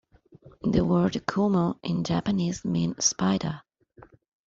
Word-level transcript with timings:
The 0.63 0.83
word 0.83 1.27
"kumo" 1.31 1.77
in 1.83 2.03
Japanese 2.03 2.65
means 2.65 3.05
"spider". 3.05 3.61